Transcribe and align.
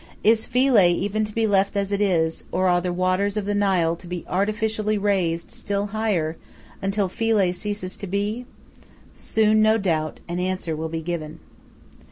Is 0.23 0.47
Philae 0.47 0.91
even 0.93 1.25
to 1.25 1.31
be 1.31 1.45
left 1.45 1.77
as 1.77 1.91
it 1.91 2.01
is, 2.01 2.45
or 2.51 2.67
are 2.67 2.81
the 2.81 2.91
waters 2.91 3.37
of 3.37 3.45
the 3.45 3.53
Nile 3.53 3.95
to 3.97 4.07
be 4.07 4.25
artificially 4.27 4.97
raised 4.97 5.51
still 5.51 5.85
higher, 5.93 6.37
until 6.81 7.07
Philae 7.07 7.51
ceases 7.51 7.95
to 7.97 8.07
be? 8.07 8.47
Soon, 9.13 9.61
no 9.61 9.77
doubt, 9.77 10.19
an 10.27 10.39
answer 10.39 10.75
will 10.75 10.89
be 10.89 11.03
given. 11.03 11.39